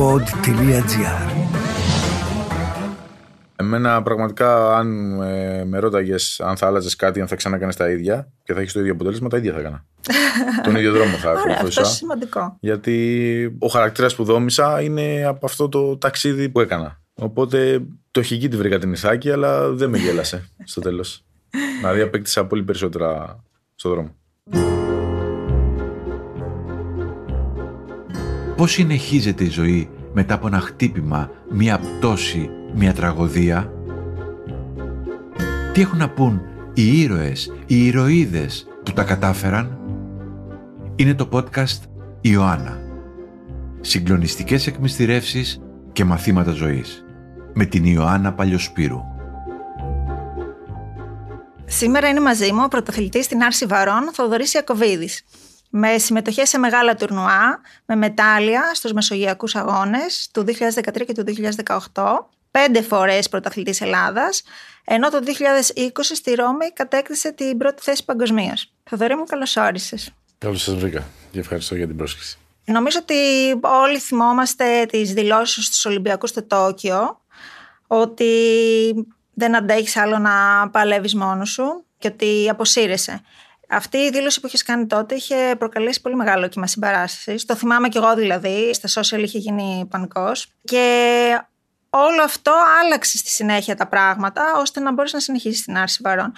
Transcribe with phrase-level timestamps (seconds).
[0.00, 1.30] pod.gr
[3.56, 8.32] Εμένα πραγματικά, αν ε, με ρώταγες αν θα άλλαζες κάτι, αν θα ξανακάνεις τα ίδια
[8.44, 9.84] και θα έχεις το ίδιο αποτέλεσμα, τα ίδια θα έκανα.
[10.64, 11.80] Τον ίδιο δρόμο θα Ωραία, αυτό ακολουθούσα.
[11.80, 12.56] είναι σημαντικό.
[12.60, 17.00] Γιατί ο χαρακτήρας που δόμησα είναι από αυτό το ταξίδι που έκανα.
[17.14, 21.24] Οπότε το χική τη βρήκα την Ιθάκη, αλλά δεν με γέλασε στο τέλος.
[21.80, 23.40] δηλαδή απέκτησα πολύ περισσότερα
[23.74, 24.14] στο δρόμο.
[28.60, 33.72] Πώς συνεχίζεται η ζωή μετά από ένα χτύπημα, μία πτώση, μία τραγωδία;
[35.72, 36.42] Τι έχουν να πούν
[36.74, 39.78] οι ήρωες, οι ηρωίδες που τα κατάφεραν;
[40.96, 41.80] Είναι το podcast
[42.20, 42.78] Ιωάννα.
[43.80, 45.60] Συγκλονιστικές εκμυστηρεύσεις
[45.92, 47.04] και μαθήματα ζωής.
[47.52, 49.00] Με την Ιωάννα Παλιοσπύρου.
[51.64, 55.24] Σήμερα είναι μαζί μου ο πρωταθλητής στην Άρση Βαρών, Θοδωρής Ιακωβίδης.
[55.70, 61.24] Με συμμετοχές σε μεγάλα τουρνουά, με μετάλλια στους Μεσογειακούς Αγώνες του 2013 και του
[61.94, 64.42] 2018, πέντε φορές πρωταθλητής Ελλάδας,
[64.84, 68.72] ενώ το 2020 στη Ρώμη κατέκτησε την πρώτη θέση παγκοσμίως.
[68.84, 70.10] Θοδωρή μου, καλώς όρισες.
[70.38, 72.38] Καλώς σας βρήκα και ευχαριστώ για την πρόσκληση.
[72.64, 73.14] Νομίζω ότι
[73.60, 77.20] όλοι θυμόμαστε τις δηλώσεις στους Ολυμπιακούς στο Τόκιο
[77.86, 78.34] ότι
[79.34, 83.20] δεν αντέχεις άλλο να παλεύεις μόνος σου και ότι αποσύρεσαι.
[83.72, 87.44] Αυτή η δήλωση που έχεις κάνει τότε είχε προκαλέσει πολύ μεγάλο κύμα συμπαράστασης.
[87.44, 88.74] Το θυμάμαι κι εγώ δηλαδή.
[88.74, 90.46] Στα social είχε γίνει πανικός.
[90.64, 91.44] Και
[91.90, 96.32] όλο αυτό άλλαξε στη συνέχεια τα πράγματα ώστε να μπορείς να συνεχίσεις την άρση βαρών.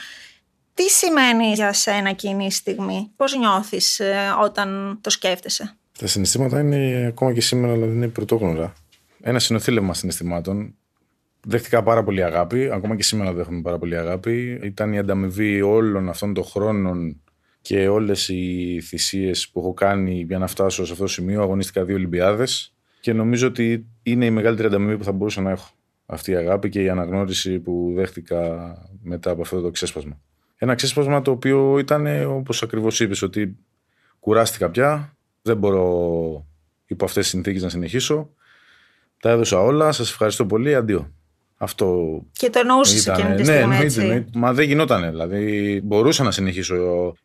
[0.75, 6.61] Τι σημαίνει για σένα εκείνη η στιγμή, πώς νιώθεις ε, όταν το σκέφτεσαι; Τα συναισθήματα
[6.61, 8.73] είναι ακόμα και σήμερα, αλλά δεν είναι πρωτόγνωρα.
[9.21, 10.75] Ένα συνοθήλευμα συναισθημάτων.
[11.47, 14.61] Δέχτηκα πάρα πολύ αγάπη, ακόμα και σήμερα δέχομαι πάρα πολύ αγάπη.
[14.63, 17.21] Ήταν η ανταμοιβή όλων αυτών των χρόνων
[17.61, 21.43] και όλες οι θυσίες που έχω κάνει για να φτάσω σε αυτό το σημείο.
[21.43, 25.71] Αγωνίστηκα δύο Ολυμπιάδες και νομίζω ότι είναι η μεγαλύτερη ανταμοιβή που θα μπορούσα να έχω.
[26.07, 30.21] Αυτή η αγάπη και η αναγνώριση που δέχτηκα μετά από αυτό το ξέσπασμα.
[30.57, 33.57] Ένα ξέσπασμα το οποίο ήταν όπως ακριβώς είπες, ότι
[34.21, 36.47] κουράστηκα πια, δεν μπορώ
[36.87, 38.31] υπό αυτές τις συνθήκες να συνεχίσω.
[39.21, 41.13] Τα έδωσα όλα, σας ευχαριστώ πολύ, αντίο.
[41.63, 43.15] Αυτό Και το εννοούσες ήταν.
[43.15, 44.01] εκείνη τη ναι, στιγμή, εννοείται, έτσι.
[44.01, 44.31] εννοείται.
[44.35, 45.11] Μα δεν γινότανε.
[45.11, 46.77] Δηλαδή, μπορούσα να συνεχίσω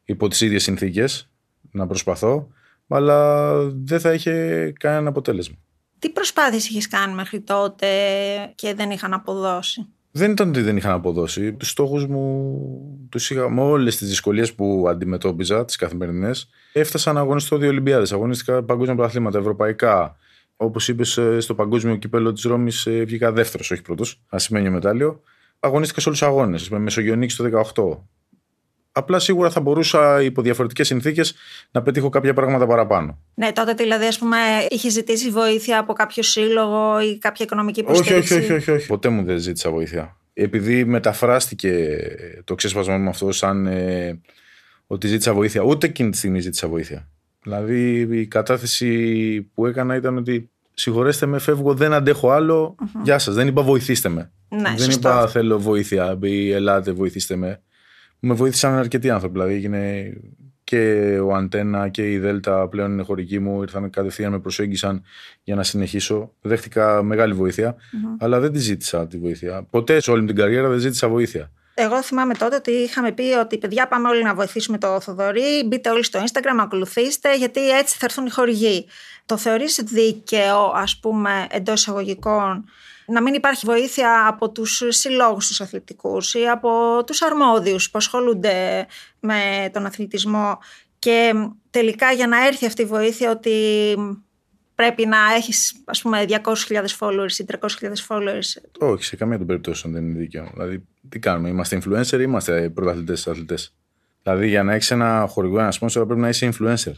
[0.05, 1.29] υπό τις ίδιες συνθήκες,
[1.71, 2.47] να προσπαθώ,
[2.87, 5.55] αλλά δεν θα είχε κανένα αποτέλεσμα.
[5.99, 7.87] Τι προσπάθειες είχες κάνει μέχρι τότε
[8.55, 11.53] και δεν είχαν αποδώσει; Δεν ήταν ότι δεν είχαν αποδώσει.
[11.53, 12.57] Τους στόχους μου
[13.09, 16.49] τους είχα με όλες τις δυσκολίες που αντιμετώπιζα, τις καθημερινές.
[16.73, 18.13] Έφτασα να αγωνιστώ δύο Ολυμπιάδες.
[18.13, 20.17] Αγωνίστηκα παγκόσμια πρωταθλήματα, ευρωπαϊκά.
[20.57, 24.21] Όπως είπες, στο παγκόσμιο κύπελο της Ρώμης βγήκα δεύτερος, όχι πρώτος.
[24.29, 25.21] Ασημένιο μετάλλιο.
[25.59, 26.69] Αγωνίστηκα σε όλους τους αγώνες.
[26.69, 28.03] Με Μεσογειονίκη το 18.
[28.91, 31.35] Απλά σίγουρα θα μπορούσα υπό διαφορετικές συνθήκες
[31.71, 33.19] να πετύχω κάποια πράγματα παραπάνω.
[33.33, 34.37] Ναι, τότε δηλαδή, ας πούμε,
[34.69, 38.87] είχε ζητήσει βοήθεια από κάποιο σύλλογο ή κάποια οικονομική Όχι, υποστήριξη; όχι, όχι, όχι, όχι.
[38.87, 40.17] Ποτέ μου δεν ζήτησα βοήθεια.
[40.33, 41.99] Επειδή μεταφράστηκε
[42.43, 44.21] το ξέσπασμα μου αυτό σαν ε,
[44.87, 47.07] ότι ζήτησα βοήθεια, ούτε εκείνη τη στιγμή ζήτησα βοήθεια.
[47.47, 52.75] Δηλαδή η κατάθεση που έκανα ήταν ότι συγχωρέστε με, φεύγω, δεν αντέχω άλλο.
[53.03, 54.31] Γεια σας, δεν είπα βοηθήστε με.
[54.49, 55.09] Ναι, δεν σωστό.
[55.09, 57.61] είπα θέλω βοήθεια ή ελάτε βοηθήστε με.
[58.19, 59.33] Με βοήθησαν αρκετοί άνθρωποι.
[59.33, 60.13] Δηλαδή έγινε
[60.63, 63.61] και ο Αντένα και η Δέλτα πλέον είναι χωρική μου.
[63.61, 65.01] Ήρθαν κατευθείαν, με προσέγγισαν
[65.43, 66.33] για να συνεχίσω.
[66.41, 67.75] Δέχτηκα μεγάλη βοήθεια,
[68.19, 69.67] αλλά δεν τη ζήτησα τη βοήθεια.
[69.69, 71.51] Ποτέ σε όλη μου την καριέρα δεν ζήτησα βοήθεια.
[71.79, 75.89] Εγώ θυμάμαι τότε ότι είχαμε πει ότι παιδιά πάμε όλοι να βοηθήσουμε το Θοδωρή, μπείτε
[75.89, 78.85] όλοι στο Instagram, ακολουθήστε, γιατί έτσι θα έρθουν οι χορηγοί.
[79.25, 82.65] Το θεωρείς δίκαιο, ας πούμε, εντός εισαγωγικών,
[83.05, 88.87] να μην υπάρχει βοήθεια από τους συλλόγους τους αθλητικούς ή από τους αρμόδιους που ασχολούνται
[89.19, 90.57] με τον αθλητισμό
[90.99, 91.33] και
[91.69, 93.95] τελικά για να έρθει αυτή η βοήθεια ότι
[94.75, 99.93] πρέπει να έχεις ας πούμε 200.000 followers ή 300.000 followers Όχι, σε καμία των περιπτώσεων
[99.93, 100.49] δεν είναι δίκαιο.
[100.53, 103.75] Δηλαδή, τι κάνουμε, είμαστε influencer ή είμαστε πρωταθλητές αθλητές;
[104.23, 106.93] Δηλαδή, για να έχεις ένα χορηγό, ένας sponsor, πρέπει να είσαι influencer.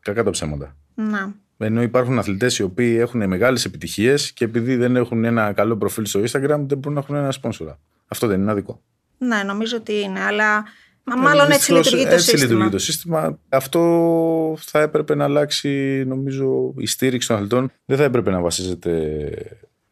[0.00, 0.76] Κακά τα ψέματα.
[0.94, 1.34] να.
[1.62, 6.04] Ενώ υπάρχουν αθλητές οι οποίοι έχουν μεγάλες επιτυχίες και επειδή δεν έχουν ένα καλό προφίλ
[6.04, 7.74] στο Instagram, δεν μπορούν να έχουν ένα sponsor.
[8.08, 8.82] Αυτό δεν είναι άδικο.
[9.18, 10.64] Ναι, νομίζω ότι είναι, αλλά
[11.04, 12.48] μα μάλλον έτσι Δυστυχώς, λειτουργεί το έτσι σύστημα.
[12.48, 13.38] λειτουργεί το σύστημα.
[13.48, 17.72] Αυτό θα έπρεπε να αλλάξει, νομίζω, η στήριξη των αθλητών.
[17.84, 19.28] Δεν θα έπρεπε να βασίζεται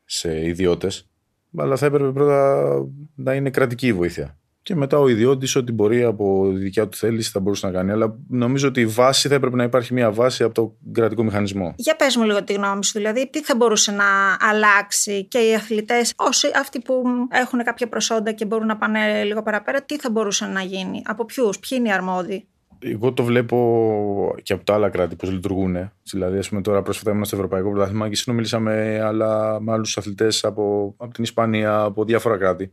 [0.05, 1.09] σε ιδιώτες,
[1.57, 2.71] αλλά θα έπρεπε πρώτα
[3.15, 4.39] να είναι κρατική η βοήθεια.
[4.63, 7.91] Και μετά ο ιδιώτης, ό,τι μπορεί από δικιά του θέληση θα μπορούσε να κάνει.
[7.91, 11.75] Αλλά νομίζω ότι η βάση θα έπρεπε να υπάρχει μια βάση από το κρατικό μηχανισμό.
[11.77, 14.05] Για πες μου λίγο τη γνώμη σου, δηλαδή τι θα μπορούσε να
[14.41, 19.43] αλλάξει και οι αθλητές, όσοι αυτοί που έχουν κάποια προσόντα και μπορούν να πάνε λίγο
[19.43, 22.49] παραπέρα, τι θα μπορούσε να γίνει, από ποιους, ποιοι είναι οι αρμόδιοι;
[22.79, 25.91] Εγώ το βλέπω και από τα άλλα κράτη πώς λειτουργούν.
[26.03, 29.99] Δηλαδή, ας πούμε, τώρα πρόσφατα ήμουν στο Ευρωπαϊκό Πρωτάθλημα και συνομίλησα με, άλλα, με άλλους
[29.99, 32.73] αθλητές από, από την Ισπανία, από διάφορα κράτη.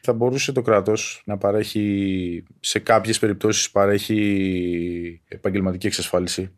[0.00, 6.50] Θα μπορούσε το κράτος να παρέχει, σε κάποιες περιπτώσεις, παρέχει επαγγελματική εξασφάλιση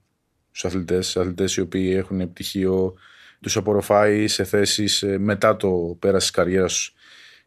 [0.51, 1.17] στους αθλητές.
[1.17, 2.95] Αθλητές οι οποίοι έχουν πτυχίο,
[3.41, 6.96] τους απορροφάει σε θέσεις ε, μετά το πέρας της καριέρας του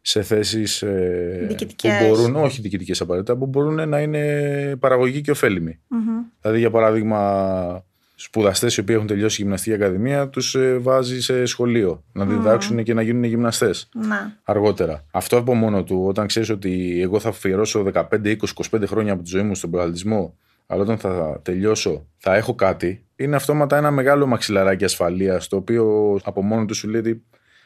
[0.00, 5.78] σε θέσεις ε, που μπορούν, όχι διοικητικές απαραίτητα, που μπορούν να είναι παραγωγή και ωφέλιμοι.
[5.90, 6.32] Mm-hmm.
[6.40, 12.04] Δηλαδή, για παράδειγμα, σπουδαστές οι οποίοι έχουν τελειώσει γυμναστική ακαδημία, τους ε, βάζει σε σχολείο
[12.12, 12.82] να διδάξουν mm.
[12.82, 14.34] και να γίνουν γυμναστές ναι.
[14.44, 15.04] αργότερα.
[15.10, 18.36] Αυτό από μόνο του, όταν ξέρεις ότι εγώ θα αφιερώσω 15, 20,
[18.70, 20.36] 25 χρόνια από τη ζωή μου στον προαλτισμό,
[20.66, 26.16] αλλά όταν θα τελειώσω θα έχω κάτι, είναι αυτόματα ένα μεγάλο μαξιλαράκι ασφαλείας, το οποίο
[26.24, 27.22] από μόνο του σου λέει ότι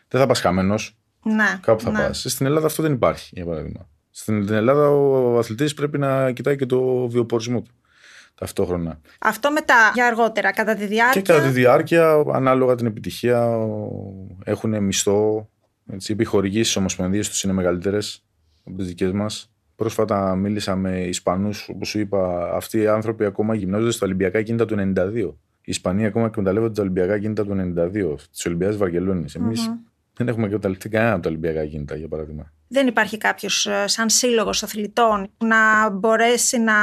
[0.09, 0.99] δεν θα πας χαμένος.
[1.25, 1.99] Ναι, Κάπου θα ναι.
[1.99, 2.25] πας.
[2.29, 3.89] Στην Ελλάδα αυτό δεν υπάρχει, για παράδειγμα.
[4.11, 7.71] Στην Ελλάδα ο αθλητής πρέπει να κοιτάει και το βιοπορισμό του
[8.35, 9.01] ταυτόχρονα.
[9.19, 13.59] Αυτό μετά, για αργότερα, κατά τη διάρκεια; Και κατά τη διάρκεια, ανάλογα την επιτυχία,
[14.45, 15.49] έχουν μισθό.
[15.93, 18.25] Έτσι, οι επιχορηγήσεις στις ομοσπονδίες τους είναι μεγαλύτερες
[18.65, 19.49] από τις δικές μας.
[19.77, 24.65] Πρόσφατα μίλησα με Ισπανούς, όπως σου είπα, αυτοί οι άνθρωποι ακόμα γυμνάζονται στα Ολυμπιακά κίνητα
[24.65, 25.39] του 92.
[25.67, 29.35] Η Ισπανία ακόμα εκμεταλλεύονται τα Ολυμπιακά κίνητα του 92, τι Ολυμπιάδε Βαρκελόνης.
[29.35, 29.71] Εμείς
[30.17, 32.53] δεν έχουμε εκμεταλλευτεί κανένα από τα Ολυμπιακά κίνητα, για παράδειγμα.
[32.69, 36.75] Δεν υπάρχει κάποιος σαν σύλλογος αθλητών να μπορέσει να,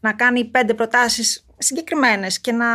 [0.00, 2.66] να κάνει πέντε προτάσεις συγκεκριμένες και να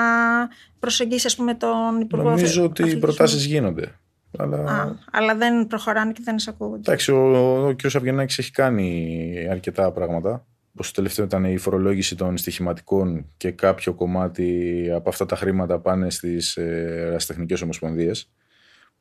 [0.79, 3.95] προσεγγίσει, ας πούμε, τον Υπουργό Νομίζω ότι οι προτάσεις γίνονται.
[4.37, 4.57] Αλλά...
[4.57, 6.81] Α, αλλά δεν προχωράνε και δεν εισακούγονται.
[6.85, 7.85] Εντάξει, ο, ο κ.
[7.85, 10.45] Αυγενάκης έχει κάνει αρκετά πράγματα.
[10.73, 15.79] Όπως το τελευταίο ήταν η φορολόγηση των στοιχηματικών και κάποιο κομμάτι από αυτά τα χρήματα
[15.79, 18.29] πάνε στις ερασιτεχνικές ομοσπονδίες.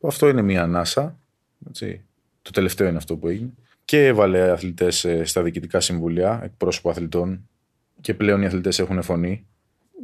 [0.02, 1.18] Αυτό είναι μια ανάσα.
[1.68, 2.04] Έτσι.
[2.42, 3.50] Το τελευταίο είναι αυτό που έγινε.
[3.84, 7.48] Και έβαλε αθλητές στα διοικητικά συμβούλια, εκπρόσωπο αθλητών.
[8.00, 9.46] Και πλέον οι αθλητές έχουν φωνή.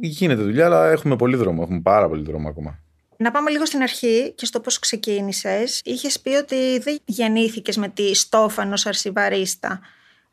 [0.01, 1.61] Γίνεται δουλειά, αλλά έχουμε πολύ δρόμο.
[1.63, 2.79] Έχουμε πάρα πολύ δρόμο ακόμα.
[3.17, 5.81] Να πάμε λίγο στην αρχή και στο πώς ξεκίνησες.
[5.83, 9.79] Είχες πει ότι δεν γεννήθηκες με τη στόφα ενός αρσιβαρίστα.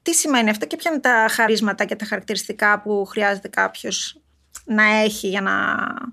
[0.02, 4.20] Τι σημαίνει αυτό και ποια είναι τα χαρίσματα και τα χαρακτηριστικά που χρειάζεται κάποιος
[4.64, 5.52] να έχει για να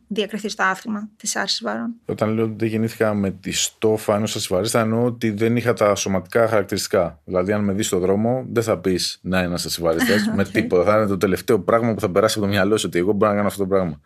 [0.07, 1.93] διακριθεί στο άθλημα της άρσης βαρών.
[2.05, 5.95] Όταν λέω ότι δεν γεννήθηκα με τη στόφα ενός ασυμβαρίστα, εννοώ ότι δεν είχα τα
[5.95, 7.19] σωματικά χαρακτηριστικά.
[7.25, 10.35] Δηλαδή, αν με δεις στον δρόμο, δεν θα πεις να είναι ένας ασυμβαρίστα okay.
[10.37, 10.83] με τίποτα.
[10.83, 13.31] Θα είναι το τελευταίο πράγμα που θα περάσει από το μυαλό σου ότι εγώ μπορώ
[13.31, 13.99] να κάνω αυτό το πράγμα.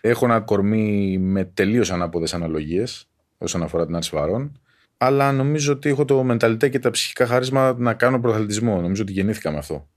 [0.00, 4.60] Έχω ένα κορμί με τελείως ανάποδες αναλογίες όσον αφορά την άρση βαρών.
[4.96, 8.80] Αλλά νομίζω ότι έχω το μενταλιτέ και τα ψυχικά χαρίσματα να κάνω προαθλητισμό.
[8.80, 9.88] Νομίζω ότι γεννήθηκα με αυτό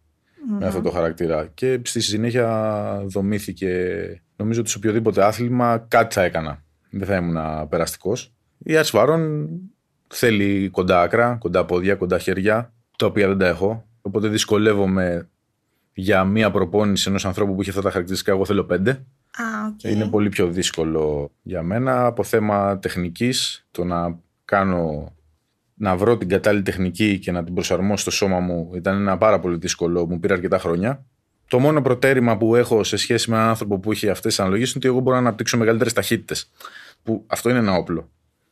[0.43, 0.59] mm-hmm.
[0.59, 1.47] με αυτό το χαρακτήρα.
[1.53, 3.71] Και στη συνέχεια δομήθηκε,
[4.35, 6.63] νομίζω ότι σε οποιοδήποτε άθλημα κάτι θα έκανα.
[6.89, 8.33] Δεν θα ήμουν περαστικός.
[8.57, 9.49] Η άρση βαρών
[10.07, 13.87] θέλει κοντά άκρα, κοντά πόδια, κοντά χέρια, τα οποία δεν τα έχω.
[14.01, 15.29] Οπότε δυσκολεύομαι
[15.93, 18.31] για μία προπόνηση ενός ανθρώπου που έχει αυτά τα χαρακτηριστικά.
[18.31, 19.05] Εγώ θέλω πέντε.
[19.37, 19.91] Ah, okay.
[19.91, 25.13] Είναι πολύ πιο δύσκολο για μένα από θέμα τεχνικής το να κάνω
[25.73, 29.39] να βρω την κατάλληλη τεχνική και να την προσαρμόσω στο σώμα μου ήταν ένα πάρα
[29.39, 31.05] πολύ δύσκολο, μου πήρε αρκετά χρόνια.
[31.47, 34.69] Το μόνο προτέρημα που έχω σε σχέση με έναν άνθρωπο που έχει αυτές τις αναλογίες
[34.69, 36.51] είναι ότι εγώ μπορώ να αναπτύξω μεγαλύτερες ταχύτητες.
[37.03, 38.09] Που αυτό είναι ένα όπλο.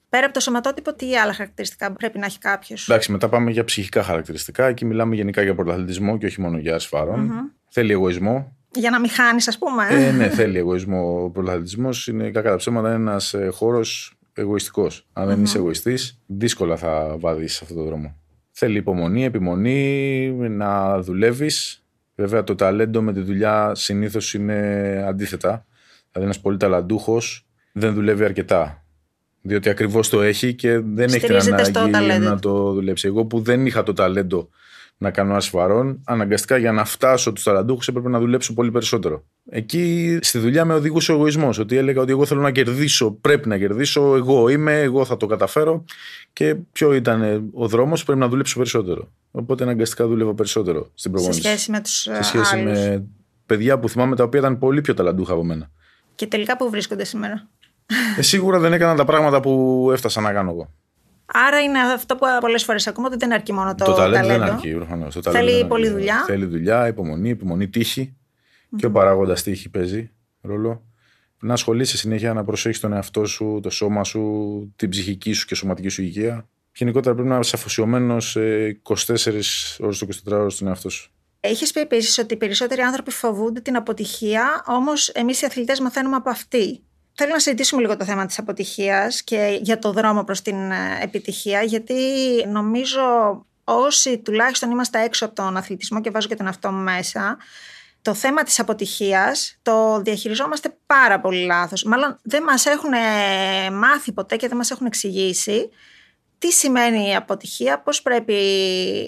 [0.10, 3.64] Πέρα από το σωματότυπο, τι άλλα χαρακτηριστικά πρέπει να έχει κάποιος; Εντάξει, μετά πάμε για
[3.64, 4.66] ψυχικά χαρακτηριστικά.
[4.66, 7.30] Εκεί μιλάμε γενικά για πρωταθλητισμό και όχι μόνο για ασφάρων.
[7.30, 7.56] Mm-hmm.
[7.70, 8.56] Θέλει εγωισμό.
[8.74, 9.88] Για να μην χάνεις, ας πούμε.
[9.90, 11.24] Ε, ναι, θέλει εγωισμό.
[11.24, 15.08] Ο πρωταθλητισμός είναι κακά τα ψέματα ένας χώρος εγωιστικός.
[15.14, 18.16] Αν δεν είσαι εγωιστής, δύσκολα θα βάδει σε αυτόν τον δρόμο.
[18.52, 21.84] Θέλει υπομονή, επιμονή, να δουλεύεις.
[22.16, 24.58] Βέβαια, το ταλέντο με τη δουλειά συνήθως είναι
[25.08, 25.66] αντίθετα.
[26.12, 28.84] Δηλαδή, ένας πολύ ταλαντούχος δεν δουλεύει αρκετά.
[29.42, 31.36] Διότι ακριβώς το έχει και δεν έχει την
[31.96, 33.08] ανάγκη να το δουλέψει.
[33.08, 34.50] Εγώ που δεν είχα το ταλέντο
[35.02, 39.24] να κάνω ασφαρών, αναγκαστικά για να φτάσω τους ταλαντούχους έπρεπε να δουλέψω πολύ περισσότερο.
[39.50, 41.58] Εκεί στη δουλειά με οδηγούσε ο εγωισμός.
[41.60, 45.26] Ότι έλεγα ότι εγώ θέλω να κερδίσω, πρέπει να κερδίσω, εγώ είμαι, εγώ θα το
[45.26, 45.86] καταφέρω.
[46.34, 49.12] Και ποιο ήταν ο δρόμος, πρέπει να δουλέψω περισσότερο.
[49.32, 51.42] Οπότε αναγκαστικά δούλευα περισσότερο στην προπόνηση.
[51.42, 52.80] Σε σχέση με τους Σε σχέση άλλους.
[52.80, 53.06] με
[53.46, 55.70] παιδιά που θυμάμαι τα οποία ήταν πολύ πιο ταλαντούχα από μένα.
[56.16, 57.48] Και τελικά που βρίσκονται σήμερα;
[58.18, 60.70] Ε, σίγουρα δεν έκανα τα πράγματα που έφτασα να κάνω εγώ.
[61.34, 64.38] Άρα είναι αυτό που πολλές φορές ακούμε ότι δεν αρκεί μόνο το, Το ταλέντο δεν
[64.38, 64.56] ταλέντο.
[64.56, 64.74] αρκεί.
[64.74, 65.14] προφανώς.
[65.14, 65.96] Το Θέλει ταλέντο δεν πολλή αρκεί.
[65.98, 66.24] δουλειά.
[66.26, 68.16] Θέλει δουλειά, υπομονή, υπομονή, τύχη.
[68.76, 70.12] Και ο παράγοντας τύχη παίζει
[70.42, 70.86] ρόλο.
[71.42, 75.56] Να ασχολείσαι συνέχεια, να προσέχεις τον εαυτό σου, το σώμα σου, την ψυχική σου και
[75.56, 76.50] σωματική σου υγεία.
[76.76, 78.38] Γενικότερα πρέπει να είσαι αφοσιωμένος
[78.84, 81.12] 24 ώρες το 24 ώρε στον εαυτό σου.
[81.40, 86.16] Έχεις πει επίσης ότι οι περισσότεροι άνθρωποι φοβούνται την αποτυχία, όμως εμείς οι αθλητές μαθαίνουμε
[86.16, 86.84] από αυτή.
[87.14, 91.00] Θέλω να συζητήσουμε λίγο το θέμα της αποτυχίας και για το δρόμο προς την ε,
[91.02, 91.96] επιτυχία, γιατί
[92.48, 93.02] νομίζω
[93.64, 97.38] όσοι τουλάχιστον είμαστε έξω από τον αθλητισμό και βάζω και τον αυτό μέσα,
[98.02, 101.84] Το θέμα της αποτυχίας το διαχειριζόμαστε πάρα πολύ λάθος.
[101.84, 102.92] Μάλλον δεν μας έχουν
[103.74, 105.70] μάθει ποτέ και δεν μας έχουν εξηγήσει
[106.42, 108.36] τι σημαίνει η αποτυχία, πώς πρέπει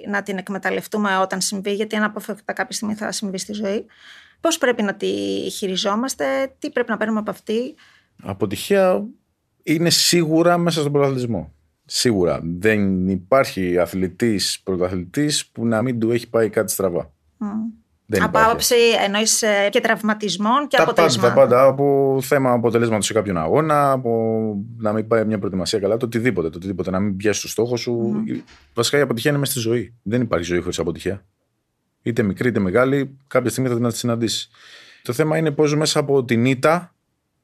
[0.08, 3.86] να την εκμεταλλευτούμε όταν συμβεί, γιατί αναπόφευκτα κάποια στιγμή θα συμβεί στη ζωή.
[4.42, 5.08] Πώς πρέπει να τη
[5.52, 7.76] χειριζόμαστε, τι πρέπει να παίρνουμε από αυτή.
[8.24, 9.06] Αποτυχία
[9.64, 11.54] είναι σίγουρα μέσα στον πρωταθλητισμό.
[11.86, 12.40] Σίγουρα.
[12.44, 17.12] Δεν υπάρχει αθλητής, πρωταθλητής που να μην του έχει πάει κάτι στραβά.
[18.06, 18.76] Δεν από άποψη
[19.06, 21.34] εννοείς ε, και τραυματισμών και τα αποτελεσμάτων.
[21.34, 21.68] Πάντα, τα πάντα.
[21.68, 26.50] Από θέμα αποτελέσματος σε κάποιον αγώνα, από να μην πάει μια προετοιμασία καλά, το οτιδήποτε.
[26.50, 28.24] Το οτιδήποτε να μην πιάσει το στόχο σου.
[28.28, 28.42] Mm.
[28.74, 29.94] Βασικά η αποτυχία είναι μέσα στη ζωή.
[30.04, 31.26] Δεν υπάρχει ζωή χωρίς αποτυχία.
[32.02, 34.50] Είτε μικρή είτε μεγάλη, κάποια στιγμή θα την συναντήσεις.
[35.02, 36.96] Το θέμα είναι πώς μέσα από την ήττα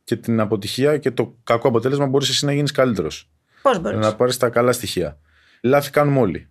[0.10, 3.30] και την αποτυχία και το κακό αποτέλεσμα μπορείς εσύ να γίνεις καλύτερος.
[3.62, 4.00] Πώς μπορείς.
[4.00, 5.18] Να πάρεις τα καλά στοιχεία.
[5.62, 6.50] Λάθη κάνουμε όλοι.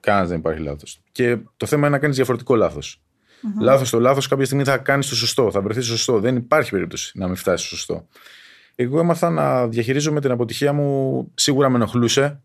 [0.00, 1.00] Κανένας δεν υπάρχει λάθος.
[1.12, 3.02] Και το θέμα είναι να κάνεις διαφορετικό λάθος.
[3.02, 3.62] Mm-hmm.
[3.62, 6.20] Λάθος το λάθος, κάποια στιγμή θα κάνεις το σωστό, θα βρεθείς στο σωστό.
[6.20, 8.06] Δεν υπάρχει περίπτωση να μην φτάσεις στο σωστό.
[8.74, 11.30] Εγώ έμαθα να διαχειρίζομαι την αποτυχία μου.
[11.34, 12.42] Σίγουρα με ενοχλούσε.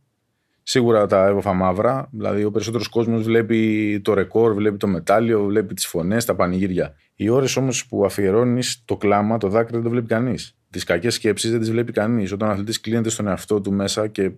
[0.63, 2.07] Σίγουρα τα έβοφα μαύρα.
[2.11, 6.95] Δηλαδή, ο περισσότερος κόσμος βλέπει το ρεκόρ, βλέπει το μετάλλιο, βλέπει τις φωνές, τα πανηγύρια.
[7.15, 10.57] Οι ώρες όμως που αφιερώνεις το κλάμα, το δάκρυ δεν το βλέπει κανείς.
[10.69, 12.31] Τις κακές σκέψεις δεν τις βλέπει κανείς.
[12.31, 14.31] Όταν ο αθλητής κλείνεται στον εαυτό του μέσα και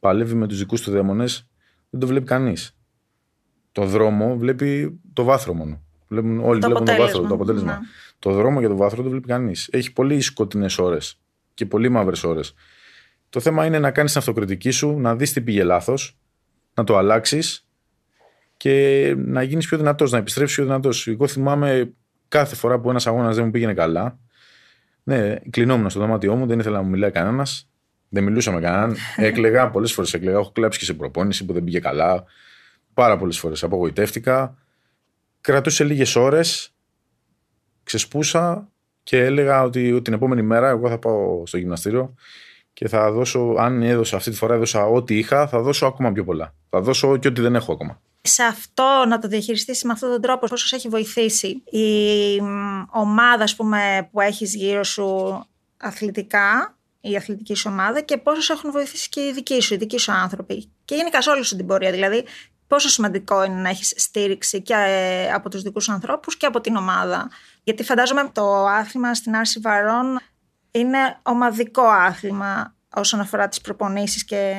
[0.00, 1.48] παλεύει με τους δικούς του δαίμονες,
[1.90, 2.76] δεν το βλέπει κανείς.
[3.72, 5.82] Το δρόμο βλέπει το βάθρο μόνο.
[6.08, 7.72] Βλέπουν, όλοι το βλέπουν το βάθρο, το αποτέλεσμα.
[7.72, 7.78] Ναι.
[8.18, 9.68] Το δρόμο και το βάθρο δεν το βλέπει κανείς.
[9.72, 11.20] Έχει πολύ σκοτεινές ώρες
[11.54, 12.54] και πολύ μαύρες ώρες.
[13.34, 16.18] Το θέμα είναι να κάνεις την αυτοκριτική σου, να δεις τι πήγε λάθος,
[16.74, 17.68] να το αλλάξεις
[18.56, 21.06] και να γίνεις πιο δυνατός, να επιστρέψεις πιο δυνατός.
[21.06, 21.92] Εγώ θυμάμαι
[22.28, 24.18] κάθε φορά που ένας αγώνας δεν μου πήγαινε καλά.
[25.02, 27.68] Ναι, κλεινόμουν στο δωμάτιό μου, δεν ήθελα να μου μιλάει κανένας.
[28.08, 28.96] Δεν μιλούσα με κανέναν.
[29.16, 30.38] Έκλεγα, πολλές φορές έκλεγα.
[30.38, 32.24] Έχω κλάψει και σε προπόνηση που δεν πήγε καλά.
[32.94, 34.56] Πάρα πολλές φορές απογοητεύτηκα.
[35.40, 36.74] Κρατούσε λίγες ώρες.
[37.82, 38.68] Ξεσπούσα
[39.02, 42.14] και έλεγα ότι την επόμενη μέρα εγώ θα πάω στο γυμναστήριο
[42.74, 46.24] και θα δώσω, αν έδωσα αυτή τη φορά έδωσα ό,τι είχα, θα δώσω ακόμα πιο
[46.24, 46.54] πολλά.
[46.70, 48.00] Θα δώσω και ό,τι δεν έχω ακόμα.
[48.20, 51.86] Σε αυτό να το διαχειριστείς με αυτόν τον τρόπο, πόσο σε έχει βοηθήσει η
[52.90, 55.40] ομάδα πούμε, που έχεις γύρω σου
[55.76, 59.98] αθλητικά, η αθλητική σου ομάδα και πόσο έχουν βοηθήσει και οι δικοί σου, οι δικοί
[59.98, 60.72] σου άνθρωποι.
[60.84, 61.90] Και γενικά σε όλη σου την πορεία.
[61.90, 62.24] Δηλαδή,
[62.66, 66.76] πόσο σημαντικό είναι να έχεις στήριξη και ε, από τους δικούς ανθρώπους και από την
[66.76, 67.30] ομάδα.
[67.62, 70.20] Γιατί φαντάζομαι το άθλημα στην Άρση Βαρών
[70.74, 74.54] είναι ομαδικό άθλημα όσον αφορά τις προπονήσεις και...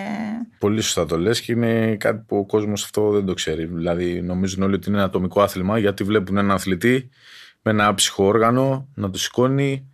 [0.60, 3.65] Πολύ σωστά το λες και είναι κάτι που ο κόσμος αυτό δεν το ξέρει.
[3.65, 7.10] Δηλαδή νομίζουν όλοι ότι είναι ένα ατομικό άθλημα γιατί βλέπουν έναν αθλητή
[7.62, 9.91] με ένα ψυχό όργανο να το σηκώνει,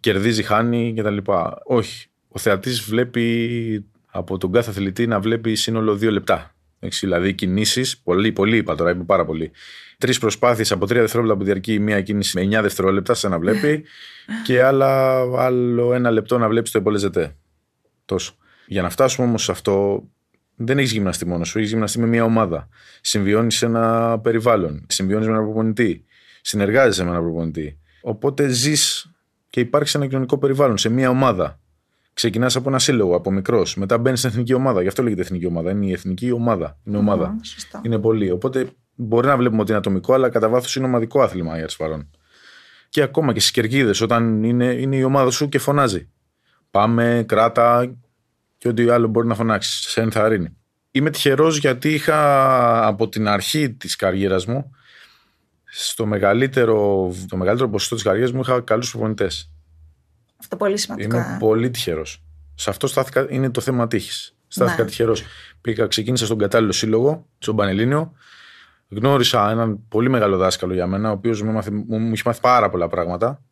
[0.00, 1.16] κερδίζει, χάνει κτλ.
[1.64, 2.08] Όχι.
[2.28, 6.55] Ο θεατής βλέπει από τον κάθε αθλητή να βλέπει σύνολο δύο λεπτά.
[6.88, 9.52] Δηλαδή κινήσεις, πολύ, πολύ είπα τώρα, είπα πάρα πολύ
[9.98, 13.84] τρεις προσπάθειες από τρία δευτερόλεπτα που διαρκεί μία κίνηση με 9 δευτερόλεπτα σε να βλέπει
[14.46, 17.36] και άλλα, άλλο ένα λεπτό να βλέπεις το επολεζετέ.
[18.04, 18.34] Τόσο.
[18.66, 20.04] Για να φτάσουμε όμως σε αυτό,
[20.56, 22.68] δεν έχεις γυμναστεί μόνος σου, έχεις γυμναστεί με μια ομάδα.
[23.00, 26.04] Συμβιώνεις σε ένα περιβάλλον, συμβιώνεις με έναν προπονητή,
[26.40, 27.78] συνεργάζεσαι με έναν προπονητή.
[28.02, 29.10] Οπότε ζεις
[29.50, 31.60] και υπάρχει σε ένα κοινωνικό περιβάλλον, σε μια ομάδα.
[32.16, 33.76] Ξεκινάς από ένα σύλλογο, από μικρός.
[33.76, 34.82] Μετά μπαίνεις στην εθνική ομάδα.
[34.82, 35.70] Γι' αυτό λέγεται εθνική ομάδα.
[35.70, 36.78] Είναι η εθνική ομάδα.
[36.84, 37.36] Είναι ομάδα.
[37.82, 38.30] είναι πολύ.
[38.30, 42.10] Οπότε Μπορεί να βλέπουμε ότι είναι ατομικό, αλλά κατά βάθος είναι ομαδικό άθλημα η Αρσφαρών.
[42.88, 46.08] Και ακόμα και στις κερκίδες, όταν είναι, είναι η ομάδα σου και φωνάζει.
[46.70, 47.96] Πάμε, κράτα
[48.58, 49.90] και ό,τι άλλο μπορεί να φωνάξεις.
[49.90, 50.56] Σε ενθαρρύνει.
[50.90, 54.70] Είμαι τυχερός γιατί είχα από την αρχή της καριέρας μου,
[55.64, 59.50] στο μεγαλύτερο, το μεγαλύτερο ποσοστό της καριέρας μου, είχα καλούς προπονητές.
[60.46, 61.16] Αυτό πολύ σημαντικό.
[61.16, 62.22] Είμαι πολύ τυχερός.
[62.54, 64.36] Σε αυτό στάθηκα, είναι το θέμα τύχης.
[64.46, 64.88] Στάθηκα ναι.
[64.88, 65.22] τυχερός.
[65.60, 68.12] Πήγα, ξεκίνησα στον κατάλληλο σύλλογο, στον Πανελλήνιο
[68.88, 72.88] γνώρισα έναν πολύ μεγάλο δάσκαλο για μένα, ο οποίος μου, μου, είχε μάθει πάρα πολλά
[72.88, 73.42] πράγματα,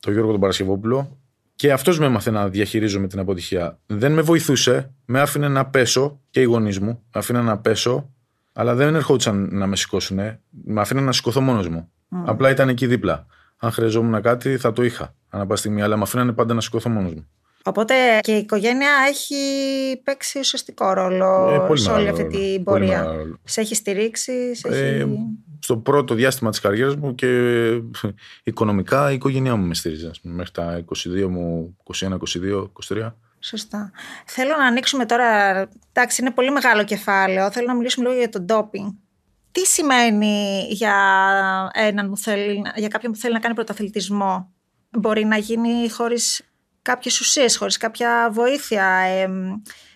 [0.00, 1.18] τον Γιώργο τον Παρασκευόπουλο,
[1.54, 3.78] και αυτός με έμαθε να διαχειρίζομαι την αποτυχία.
[3.86, 8.10] Δεν με βοηθούσε, με άφηνε να πέσω και οι γονείς μου, με άφηνε να πέσω,
[8.52, 10.16] αλλά δεν ερχόντουσαν να με σηκώσουν.
[10.64, 11.88] Με άφηνε να σηκωθώ μόνος μου.
[12.08, 13.26] Απλά ήταν εκεί δίπλα.
[13.56, 16.90] Αν χρειαζόμουν κάτι, θα το είχα ανά πάση στιγμή, αλλά με αφήνανε πάντα να σηκωθώ
[16.90, 17.28] μόνος μου.
[17.66, 19.36] Οπότε και η οικογένεια έχει
[20.04, 23.06] παίξει ουσιαστικό ρόλο ε, σε όλη αυτή την πορεία.
[23.44, 25.18] Σε έχει στηρίξει, σε ε, έχει...
[25.58, 27.28] Στο πρώτο διάστημα της καριέρας μου και
[28.44, 30.10] οικονομικά η οικογένειά μου με στήριζε.
[30.22, 30.84] Μέχρι τα
[31.24, 32.16] 22 μου, 21, 22,
[32.88, 33.12] 23.
[33.40, 33.90] Σωστά.
[34.26, 35.60] Θέλω να ανοίξουμε τώρα,
[35.92, 38.90] εντάξει είναι πολύ μεγάλο κεφάλαιο, θέλω να μιλήσουμε λίγο για το ντόπινγκ.
[39.52, 40.96] Τι σημαίνει για,
[41.74, 44.53] έναν που θέλει, για κάποιον που θέλει να κάνει πρωταθλητισμό;
[44.96, 46.42] Μπορεί να γίνει χωρίς
[46.82, 48.84] κάποιες ουσίες, χωρίς κάποια βοήθεια.
[48.84, 49.28] Ε,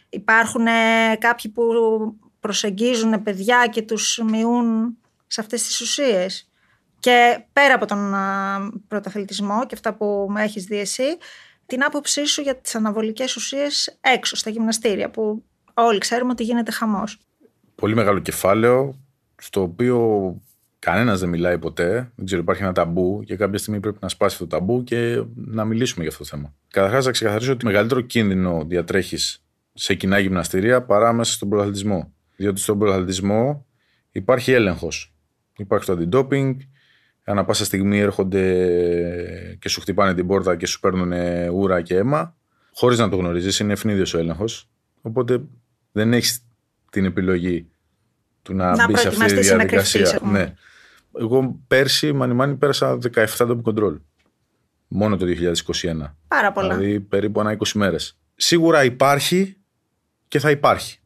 [0.09, 0.67] υπάρχουν
[1.19, 1.63] κάποιοι που
[2.41, 6.49] προσεγγίζουν παιδιά και τους μειούν σε αυτές τις ουσίες.
[6.99, 8.15] Και πέρα από τον
[8.89, 11.17] πρωταθλητισμό και αυτά που με έχεις δει εσύ,
[11.67, 16.71] την άποψή σου για τις αναβολικές ουσίες έξω στα γυμναστήρια που όλοι ξέρουμε ότι γίνεται
[16.71, 17.19] χαμός.
[17.75, 18.95] Πολύ μεγάλο κεφάλαιο
[19.37, 20.35] στο οποίο
[20.79, 22.13] κανένας δεν μιλάει ποτέ.
[22.15, 25.65] Δεν ξέρω, υπάρχει ένα ταμπού και κάποια στιγμή πρέπει να σπάσει το ταμπού και να
[25.65, 26.55] μιλήσουμε για αυτό το θέμα.
[26.71, 29.45] Καταρχάς, να ξεκαθαρίσω ότι μεγαλύτερο κίνδυνο διατρέχεις
[29.75, 32.13] σε κοινά γυμναστήρια παρά μέσα στον πρωταθλητισμό.
[32.37, 33.67] Διότι στον πρωταθλητισμό
[34.11, 35.15] υπάρχει έλεγχος.
[35.57, 36.61] Υπάρχει το αντιντόπινγκ,
[37.25, 38.43] ανά πάσα στιγμή έρχονται
[39.59, 41.13] και σου χτυπάνε την πόρτα και σου παίρνουν
[41.53, 42.37] ούρα και αίμα,
[42.73, 43.59] χωρίς να το γνωρίζεις.
[43.59, 44.69] Είναι ευνίδιος ο έλεγχος.
[45.03, 45.43] Οπότε
[45.93, 46.43] δεν έχεις
[46.91, 47.71] την επιλογή
[48.43, 50.21] του να, να μπεις σε αυτή τη διαδικασία.
[50.23, 50.55] Ναι.
[51.21, 53.97] Εγώ πέρσι, μανιμάνι, πέρασα 17 το control.
[54.89, 56.15] Μόνο το 2021.
[56.29, 56.77] Πάρα πολλά.
[56.77, 58.19] Δηλαδή περίπου ανά 20 μέρες.
[58.35, 59.57] Σίγουρα υπάρχει
[60.29, 60.99] και θα υπάρχει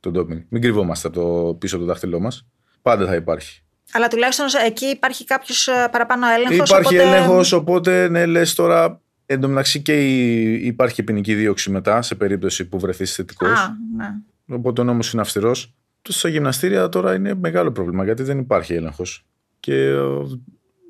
[0.00, 0.40] το ντόπινγκ.
[0.48, 2.46] Μην κρυβόμαστε από το πίσω από το δάχτυλό μας.
[2.82, 3.62] Πάντα θα υπάρχει.
[3.92, 6.70] Αλλά τουλάχιστον εκεί υπάρχει κάποιος ε, παραπάνω έλεγχος.
[6.70, 7.16] Υπάρχει οπότε...
[7.16, 9.00] έλεγχος, οπότε ναι, λες τώρα.
[9.26, 10.08] Εν τω μεταξύ και
[10.56, 13.72] υπάρχει ποινική δίωξη μετά σε περίπτωση που βρεθείς θετικός.
[13.96, 14.14] Ναι.
[14.56, 15.74] Οπότε ο νόμος είναι αυστηρός.
[16.08, 19.24] Στα γυμναστήρια τώρα είναι μεγάλο πρόβλημα γιατί δεν υπάρχει έλεγχος.
[19.60, 20.00] Και ε,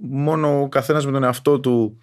[0.01, 2.03] μόνο ο καθένας με τον εαυτό του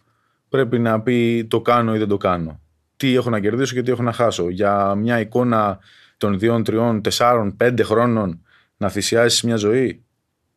[0.50, 2.60] πρέπει να πει το κάνω ή δεν το κάνω.
[2.98, 4.50] Τι έχω να κερδίσω και τι έχω να χάσω.
[4.50, 5.80] Για μια εικόνα
[6.18, 8.42] των δύο, τριών, τεσσάρων, πέντε χρόνων
[8.78, 10.04] να θυσιάσεις μια ζωή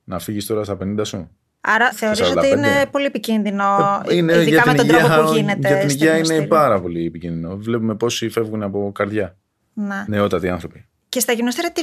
[0.05, 1.31] να φύγεις τώρα στα 50 σου.
[1.61, 3.65] Άρα θεωρείς ότι είναι πολύ επικίνδυνο,
[4.09, 5.69] ε, είναι, ειδικά με τον υγεία, τρόπο που γίνεται.
[5.69, 7.57] Για την υγεία είναι πάρα πολύ επικίνδυνο.
[7.57, 9.37] Βλέπουμε πόσοι φεύγουν από καρδιά.
[9.73, 10.05] Ναι.
[10.09, 10.85] Νεότατοι άνθρωποι.
[11.09, 11.83] Και στα γυμναστήρια τι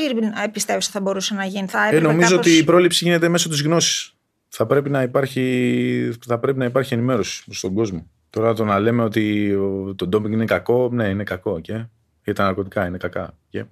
[0.52, 2.48] πιστεύεις ότι θα μπορούσε να γίνει; Θα ε, νομίζω κάπως...
[2.48, 4.17] ότι η πρόληψη γίνεται μέσω της γνώσης.
[4.48, 8.08] Θα πρέπει να υπάρχει, θα πρέπει να υπάρχει ενημέρωση στον κόσμο.
[8.30, 9.56] Τώρα το να λέμε ότι
[9.96, 11.60] το ντόμπινγκ είναι κακό, ναι, είναι κακό.
[11.60, 11.86] Και,
[12.22, 13.34] και τα ναρκωτικά είναι κακά.
[13.50, 13.66] Και.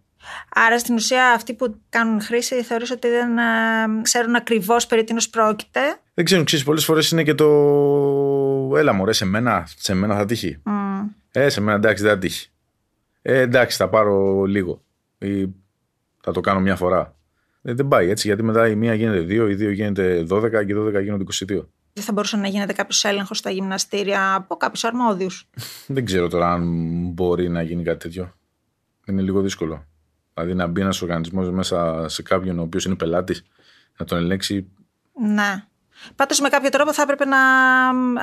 [0.49, 3.41] Άρα στην ουσία αυτοί που κάνουν χρήση θεωρείς ότι δεν ε,
[4.01, 5.79] ξέρουν ακριβώς περί τίνος πρόκειται;
[6.13, 7.45] Δεν ξέρουν, ξέρεις, πολλές φορές είναι και το
[8.77, 10.61] έλα μωρέ σε μένα, σε μένα θα τύχει.
[10.65, 10.71] Mm.
[11.31, 12.49] Ε, σε μένα εντάξει δεν θα τύχει.
[13.21, 14.81] Ε, εντάξει θα πάρω λίγο
[15.17, 15.47] ή
[16.21, 17.15] θα το κάνω μια φορά.
[17.67, 20.71] Ε, δεν πάει έτσι γιατί μετά η μία γίνεται δύο, η δύο γίνεται 12 και
[20.71, 21.65] οι 12 γίνονται 22.
[21.93, 25.49] Δεν θα μπορούσε να γίνεται κάποιος έλεγχος στα γυμναστήρια από κάποιους αρμόδιους;
[25.95, 26.63] δεν ξέρω τώρα αν
[27.13, 28.33] μπορεί να γίνει κάτι τέτοιο.
[29.05, 29.85] Είναι λίγο δύσκολο.
[30.33, 33.43] Δηλαδή να μπει ένας οργανισμός μέσα σε κάποιον ο οποίος είναι πελάτης,
[33.97, 34.67] να τον ελέγξει.
[35.19, 35.63] Ναι.
[36.15, 37.37] Πάντως με κάποιο τρόπο θα έπρεπε να,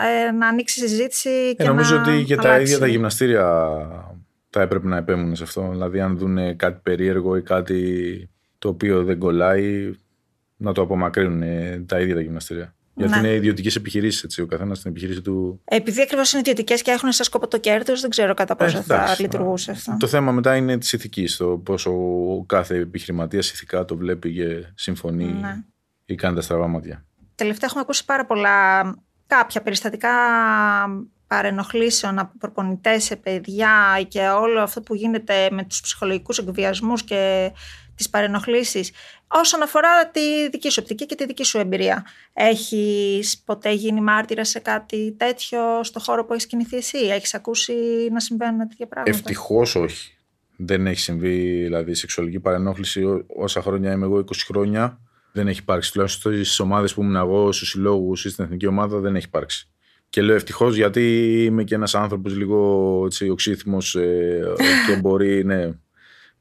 [0.06, 3.44] ε, να ανοίξει συζήτηση ε, και ε, νομίζω να ότι και τα ίδια τα γυμναστήρια
[4.50, 5.68] θα έπρεπε να επέμβουν σε αυτό.
[5.70, 8.30] Δηλαδή, αν δουν κάτι περίεργο ή κάτι
[8.62, 9.94] το οποίο δεν κολλάει,
[10.56, 11.42] να το απομακρύνουν
[11.86, 12.74] τα ίδια τα γυμναστήρια.
[12.94, 13.18] Γιατί ναι.
[13.18, 15.60] είναι ιδιωτικές επιχειρήσεις, ο καθένας στην επιχείρηση του.
[15.64, 18.80] Επειδή ακριβώς είναι ιδιωτικές και έχουν σαν σκοπό το κέρδος, δεν ξέρω κατά πόσο ε,
[18.80, 19.96] θα λειτουργούσε αυτό.
[19.98, 21.36] Το θέμα μετά είναι της ηθικής.
[21.36, 21.90] Το πόσο
[22.36, 25.64] ο κάθε επιχειρηματίας ηθικά το βλέπει και συμφωνεί ναι.
[26.04, 27.04] ή κάνει τα στραβά μάτια.
[27.34, 28.80] Τελευταία έχουμε ακούσει πάρα πολλά
[29.26, 30.10] κάποια περιστατικά
[31.26, 37.52] παρενοχλήσεων από προπονητές σε παιδιά και όλο αυτό που γίνεται με τους ψυχολογικούς εκβιασμούς και
[37.94, 38.90] τις παρενοχλήσεις
[39.26, 42.06] όσον αφορά τη δική σου οπτική και τη δική σου εμπειρία.
[42.32, 47.72] Έχεις ποτέ γίνει μάρτυρα σε κάτι τέτοιο στο χώρο που έχεις κινηθεί εσύ, έχεις ακούσει
[48.12, 50.16] να συμβαίνουν τέτοια πράγματα; Ευτυχώς όχι.
[50.56, 55.00] Δεν έχει συμβεί δηλαδή σεξουαλική παρενόχληση όσα χρόνια είμαι εγώ, 20 χρόνια.
[55.32, 55.92] Δεν έχει υπάρξει.
[55.92, 59.66] Τουλάχιστον στις ομάδες που ήμουν εγώ, στους συλλόγους ή στην εθνική ομάδα δεν έχει υπάρξει.
[60.08, 64.42] Και λέω ευτυχώς γιατί είμαι και ένας άνθρωπος λίγο οξύθυμος ε,
[64.86, 65.70] και μπορεί, ναι,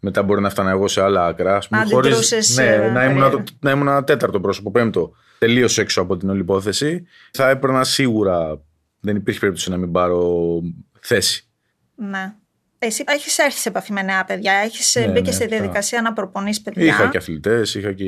[0.04, 1.60] μετά μπορεί να φτάνω εγώ σε άλλα άκρα.
[1.92, 6.30] Χωρίς, ναι, ε, να, ήμουν, να ήμουν ένα τέταρτο πρόσωπο, πέμπτο, τελείω έξω από την
[6.30, 7.06] όλη υπόθεση.
[7.32, 8.62] Θα έπαιρνα σίγουρα.
[9.00, 10.62] Δεν υπήρχε περίπτωση να μην πάρω
[11.00, 11.48] θέση.
[11.96, 12.34] Ναι.
[12.80, 16.02] Εσύ έχεις έρθει σε επαφή με νέα παιδιά, έχεις ναι, μπει και ναι, στη διαδικασία
[16.02, 18.06] να προπονείς παιδιά; Είχα και αθλητές, είχα και,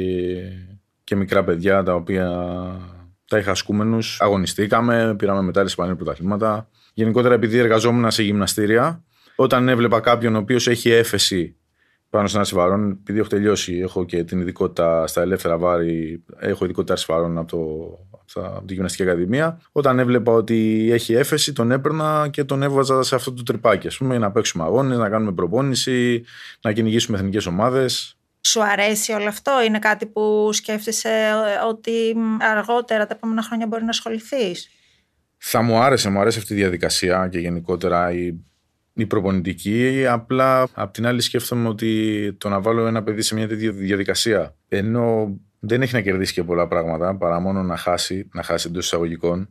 [1.04, 2.28] και μικρά παιδιά τα οποία
[3.28, 4.22] τα είχα ασκούμενους.
[4.22, 6.70] Αγωνιστήκαμε, πήραμε μετά σε πανέλα πρωταθλήματα.
[6.94, 9.04] Γενικότερα, επειδή εργαζόμουν σε γυμναστήρια,
[9.36, 11.56] όταν έβλεπα κάποιον ο οποίος έχει έφεση
[12.14, 16.64] πάνω σε ένα συμβαρόν, επειδή έχω τελειώσει, έχω και την ειδικότητα στα ελεύθερα βάρη, έχω
[16.66, 17.48] ειδικότητα συμβαρών από,
[18.34, 19.62] το, από τη Γυμναστική Ακαδημία.
[19.72, 23.88] Όταν έβλεπα ότι έχει έφεση, τον έπαιρνα και τον έβαζα σε αυτό το τρυπάκι.
[23.88, 26.24] Α πούμε, να παίξουμε αγώνες, να κάνουμε προπόνηση,
[26.62, 28.18] να κυνηγήσουμε εθνικές ομάδες.
[28.42, 32.16] Σου αρέσει όλο αυτό, είναι κάτι που σκέφτεσαι ε, ότι
[32.56, 34.70] αργότερα τα επόμενα χρόνια μπορεί να ασχοληθείς;
[35.38, 38.34] Θα μου άρεσε, μου αρέσει αυτή η διαδικασία και γενικότερα η
[38.94, 40.06] η προπονητική.
[40.10, 44.56] Απλά απ' την άλλη σκέφτομαι ότι το να βάλω ένα παιδί σε μια τέτοια διαδικασία
[44.68, 48.86] ενώ δεν έχει να κερδίσει και πολλά πράγματα παρά μόνο να χάσει, να χάσει εντός
[48.86, 49.50] εισαγωγικών,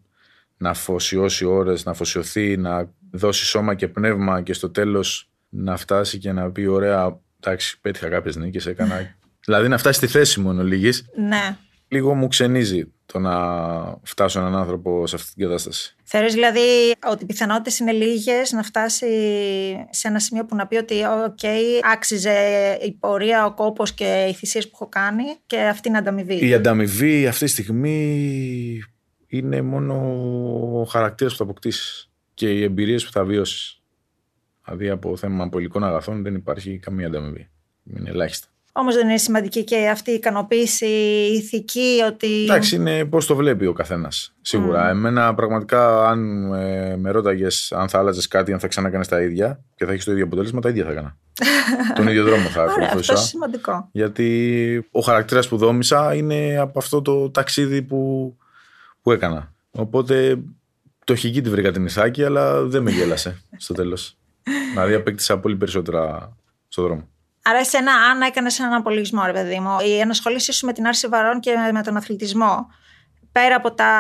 [0.57, 6.19] να αφοσιώσει ώρες, να αφοσιωθεί, να δώσει σώμα και πνεύμα και στο τέλος να φτάσει
[6.19, 9.15] και να πει: Ωραία, εντάξει, πέτυχα κάποιες νίκες, έκανα.
[9.47, 10.91] δηλαδή να φτάσει στη θέση μόνο λίγη.
[11.17, 11.57] Ναι.
[11.89, 13.35] Λίγο μου ξενίζει το να
[14.03, 15.97] φτάσω έναν άνθρωπο σε αυτή την κατάσταση.
[16.03, 16.61] Θεωρείς δηλαδή
[17.11, 19.07] ότι οι πιθανότητες είναι λίγες να φτάσει
[19.91, 20.95] σε ένα σημείο που να πει ότι
[21.27, 21.39] οκ,
[21.93, 22.33] άξιζε
[22.83, 26.47] η πορεία, ο κόπος και οι θυσίες που έχω κάνει και αυτή είναι ανταμοιβή.
[26.47, 28.81] Η ανταμοιβή αυτή τη στιγμή
[29.27, 29.95] είναι μόνο
[30.81, 33.83] ο χαρακτήρας που θα αποκτήσεις και οι εμπειρίες που θα βιώσεις.
[34.65, 37.49] Δηλαδή από θέμα πολικών αγαθών δεν υπάρχει καμία ανταμοιβή.
[37.85, 38.52] Είναι ελάχιστα.
[38.75, 42.43] Όμως δεν είναι σημαντική και αυτή η ικανοποίηση η ηθική ότι.
[42.43, 44.35] Εντάξει, είναι πώς το βλέπει ο καθένας.
[44.41, 44.89] Σίγουρα.
[44.89, 49.61] Εμένα πραγματικά, αν ε, με ρώταγες αν θα άλλαζες κάτι, αν θα ξανακάνεις τα ίδια
[49.75, 51.17] και θα έχεις το ίδιο αποτέλεσμα, τα ίδια θα έκανα.
[51.97, 52.99] Τον ίδιο δρόμο θα ακολουθούσα.
[52.99, 53.89] Αυτό είναι σημαντικό.
[53.93, 58.35] Γιατί ο χαρακτήρας που δόμησα είναι από αυτό το ταξίδι που,
[59.03, 59.53] που έκανα.
[59.71, 60.39] Οπότε
[61.05, 64.17] το χική τη βρήκα την Ιθάκη, αλλά δεν με γέλασε στο τέλος.
[64.73, 66.37] δηλαδή απέκτησα πολύ περισσότερα
[66.69, 67.09] στον δρόμο.
[67.45, 71.07] Άρα, εσένα, αν έκανες έναν απολογισμό, ρε παιδί μου, η ενασχόλησή σου με την άρση
[71.07, 72.67] βαρών και με τον αθλητισμό,
[73.33, 73.91] πέρα από τα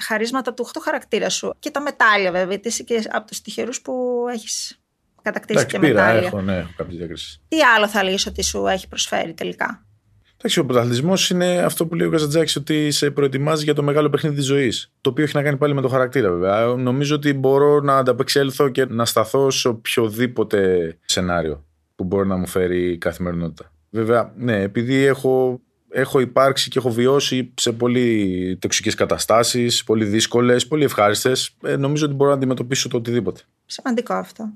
[0.00, 4.24] χαρίσματα του, το χαρακτήρα σου και τα μετάλλια, βέβαια, είσαι και από τους τυχερούς που
[4.32, 4.80] έχεις
[5.22, 6.26] κατακτήσει Εντάξει, και πήρα, μετάλλια.
[6.26, 7.40] έχω, ναι, έχω κάποια διάκριση.
[7.48, 9.86] Τι άλλο θα λύσεις ότι σου έχει προσφέρει τελικά;
[10.36, 14.10] Εντάξει, ο πρωταθλητισμός είναι αυτό που λέει ο Καζατζάκη, ότι σε προετοιμάζει για το μεγάλο
[14.10, 14.92] παιχνίδι της ζωής.
[15.00, 16.66] Το οποίο έχει να κάνει πάλι με το χαρακτήρα, βέβαια.
[16.66, 20.58] Νομίζω ότι μπορώ να ανταπεξέλθω και να σταθώ σε οποιοδήποτε
[21.04, 21.67] σενάριο
[21.98, 23.72] που μπορεί να μου φέρει η καθημερινότητα.
[23.90, 30.66] Βέβαια, ναι, επειδή έχω, έχω υπάρξει και έχω βιώσει σε πολύ τοξικές καταστάσεις, πολύ δύσκολες,
[30.66, 33.40] πολύ ευχάριστες, ε, νομίζω ότι μπορώ να αντιμετωπίσω το οτιδήποτε.
[33.66, 34.48] Σημαντικό αυτό.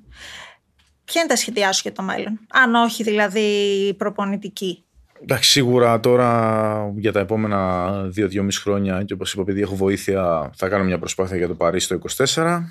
[1.04, 3.48] Ποια είναι τα σχέδιά σου για το μέλλον, αν όχι δηλαδή
[3.96, 4.84] προπονητική;
[5.22, 10.68] Εντάξει, σίγουρα τώρα για τα επόμενα 2-2,5 χρόνια και όπως είπα, επειδή έχω βοήθεια, θα
[10.68, 11.98] κάνω μια προσπάθεια για το Παρίσι το
[12.34, 12.62] 24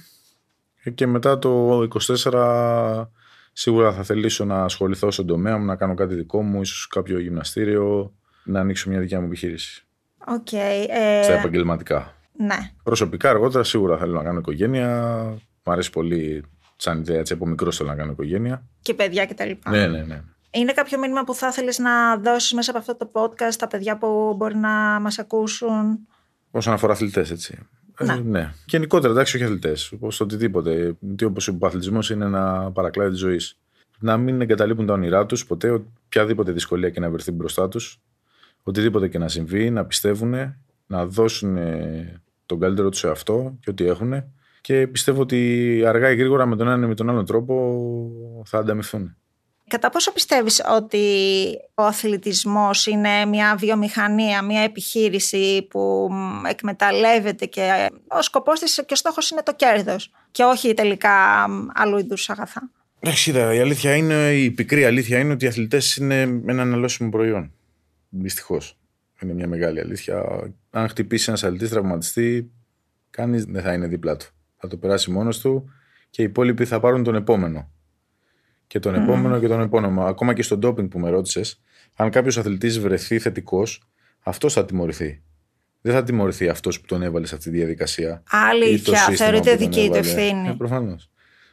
[0.96, 1.82] και μετά το
[2.24, 3.06] 24
[3.54, 7.20] Σίγουρα θα θελήσω να ασχοληθώ στον τομέα μου, να κάνω κάτι δικό μου, ίσως κάποιο
[7.20, 9.86] γυμναστήριο, να ανοίξω μια δικιά μου επιχείρηση.
[10.28, 10.52] Οκ.
[10.54, 12.16] ε, Στα επαγγελματικά.
[12.38, 12.58] Ναι.
[12.84, 15.14] Προσωπικά αργότερα σίγουρα θέλω να κάνω οικογένεια.
[15.64, 16.44] Μ' αρέσει πολύ
[16.76, 18.64] σαν ιδέα, έτσι από μικρός θέλω να κάνω οικογένεια.
[18.82, 19.52] Και παιδιά κτλ.
[19.70, 20.22] Ναι, ναι, ναι.
[20.52, 23.98] Είναι κάποιο μήνυμα που θα ήθελε να δώσεις μέσα από αυτό το podcast στα παιδιά
[23.98, 26.00] που μπορεί να μας ακούσουν;
[26.52, 27.58] Όσον αφορά αθλητές, έτσι.
[28.06, 28.14] Ναι.
[28.14, 28.54] Ε, ναι.
[28.66, 29.92] Γενικότερα, εντάξει, όχι αθλητές.
[29.92, 30.96] Όπως οτιδήποτε.
[31.16, 33.40] Τι όπως ο αθλητισμό είναι ένα παρακλάδι τη ζωή.
[34.00, 35.70] Να μην εγκαταλείπουν τα όνειρά τους ποτέ,
[36.06, 38.00] οποιαδήποτε δυσκολία και να βρεθεί μπροστά τους.
[38.64, 40.56] Οτιδήποτε και να συμβεί, να πιστεύουν,
[40.88, 44.24] να δώσουν ε, τον καλύτερο τους σε αυτό και ό,τι έχουν.
[44.62, 48.12] Και πιστεύω ότι αργά ή γρήγορα με τον έναν ή με τον άλλο τρόπο
[48.46, 49.16] θα ανταμυφθούν.
[49.72, 51.06] Κατά πόσο πιστεύεις ότι
[51.74, 58.94] ο αθλητισμός είναι μια βιομηχανία, μια επιχείρηση που μ, εκμεταλλεύεται και ο σκοπός της και
[58.94, 63.60] ο στόχος είναι το κέρδος και όχι τελικά μ, άλλου είδους αγαθά; Εντάξει, είδα, η
[63.60, 67.54] αλήθεια είναι, η πικρή αλήθεια είναι ότι οι αθλητές είναι ένα αναλώσιμο προϊόν.
[68.10, 68.78] Δυστυχώς.
[69.22, 70.24] Είναι μια μεγάλη αλήθεια.
[70.70, 72.52] Αν χτυπήσει ένας αθλητής, τραυματιστεί,
[73.10, 74.26] κανείς δεν θα είναι δίπλα του.
[74.58, 75.72] Θα το περάσει μόνος του
[76.10, 77.72] και οι υπόλοιποι θα πάρουν τον επόμενο.
[78.72, 80.02] Και τον επόμενο και τον επόμενο.
[80.02, 81.62] Ακόμα και στον ντόπινγκ που με ρώτησες,
[81.96, 83.82] αν κάποιος αθλητής βρεθεί θετικός,
[84.20, 85.22] αυτός θα τιμωρηθεί.
[85.82, 88.24] Δεν θα τιμωρηθεί αυτός που τον έβαλε σε αυτή τη διαδικασία.
[88.30, 90.48] Αλήθεια, θεωρείται δική του ευθύνη.
[90.48, 91.10] Ε, Προφανώς.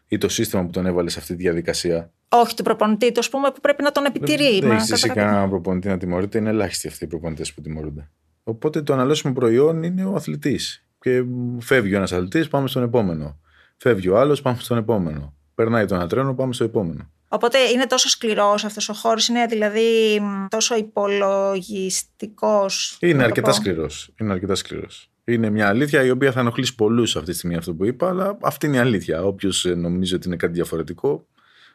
[0.08, 2.12] Ή το σύστημα που τον έβαλε σε αυτή τη διαδικασία.
[2.28, 4.58] Όχι του προπονητή του, ας πούμε, που πρέπει να τον επιτηρεί.
[4.60, 6.38] Δεν Μα, έχει εσύ κατά κάποιο- κανέναν προπονητή να τιμωρείται.
[6.38, 8.08] Είναι ελάχιστοι αυτοί οι προπονητές που τιμωρούνται.
[8.44, 10.84] Οπότε το αναλώσιμο προϊόν είναι ο αθλητής.
[11.00, 11.24] Και
[11.60, 13.38] φεύγει ο ένας αθλητής, πάμε στον επόμενο.
[13.76, 15.36] Φεύγει ο άλλος, πάμε στον επόμενο.
[15.58, 17.10] Περνάει το ένα τρένο, πάμε στο επόμενο.
[17.28, 22.96] Οπότε είναι τόσο σκληρός αυτός ο χώρος, είναι δηλαδή μ, τόσο υπολογιστικός.
[23.00, 24.12] Είναι αρκετά σκληρός.
[24.20, 25.10] Είναι αρκετά σκληρός.
[25.24, 28.38] Είναι μια αλήθεια η οποία θα ενοχλήσει πολλούς αυτή τη στιγμή αυτό που είπα, αλλά
[28.42, 29.24] αυτή είναι η αλήθεια.
[29.24, 31.26] Όποιος νομίζει ότι είναι κάτι διαφορετικό,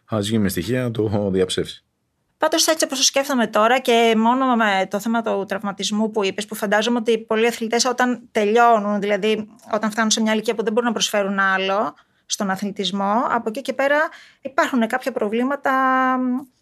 [0.05, 1.83] ας βγει με στοιχεία να το διαψεύσει.
[2.37, 6.45] Πάντως, έτσι όπως το σκέφτομαι τώρα και μόνο με το θέμα του τραυματισμού που είπες,
[6.45, 10.73] που φαντάζομαι ότι πολλοί αθλητές όταν τελειώνουν, δηλαδή όταν φτάνουν σε μια ηλικία που δεν
[10.73, 11.93] μπορούν να προσφέρουν άλλο
[12.25, 13.97] στον αθλητισμό, από εκεί και πέρα
[14.41, 15.71] υπάρχουν κάποια προβλήματα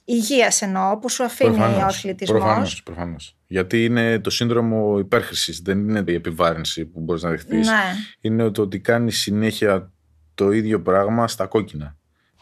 [0.06, 2.40] υγείας εννοώ, που σου αφήνει ο αθλητισμός.
[2.40, 2.84] Προφανώς.
[2.84, 3.36] Προφανώς.
[3.48, 7.68] Γιατί είναι το σύνδρομο υπέρχρησης, δεν είναι η επιβάρυνση που μπορείς να δεχτείς.
[7.68, 7.94] Ναι.
[8.22, 9.92] Είναι το ότι κάνεις συνέχεια
[10.36, 11.96] το ίδιο πράγμα στα κόκκινα.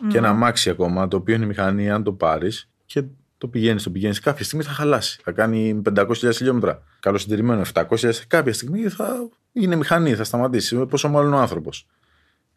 [0.08, 3.03] Και ένα αμάξι ακόμα, το οποίο είναι μηχανή, αν το πάρεις και
[3.38, 5.19] το πηγαίνεις, το πηγαίνεις, κάποια στιγμή θα χαλάσει.
[5.23, 6.84] Θα κάνει 500.000 χιλιόμετρα.
[6.99, 10.86] Καλοσυντηρημένο 700.000, κάποια στιγμή θα είναι μηχανή, θα σταματήσει.
[10.86, 11.88] Πόσο μάλλον ο άνθρωπος.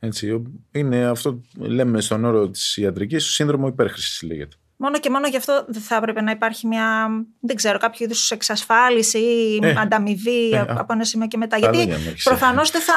[0.04, 4.56] Έτσι, είναι αυτό που λέμε στον όρο της ιατρικής, σύνδρομο υπέρχρησης λέγεται.
[4.76, 7.08] Μόνο και μόνο γι' αυτό δεν θα έπρεπε να υπάρχει μια,
[7.40, 11.60] δεν ξέρω, κάποιο είδους εξασφάλιση ή Ε, ανταμοιβή ε, από ένα σημείο και μετά.
[11.60, 12.24] καλά Γιατί για να έχεις.
[12.24, 12.92] προφανώς δεν θα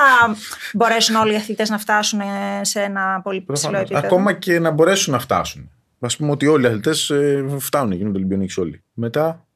[0.73, 2.25] μπορέσουν όλοι οι αθλητές να φτάσουν ε,
[2.61, 3.81] σε ένα πολύ ψηλό Προφανώς.
[3.81, 4.05] επίπεδο.
[4.07, 5.69] Ακόμα και να μπορέσουν να φτάσουν.
[5.99, 7.11] Α πούμε ότι όλοι οι αθλητές
[7.59, 8.83] φτάνουν, γίνονται Ολυμπιονίκοι όλοι.
[8.93, 9.47] Μετά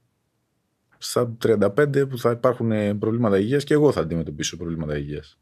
[0.98, 5.39] στα 35 που θα υπάρχουν προβλήματα υγείας και εγώ θα αντιμετωπίσω προβλήματα υγείας.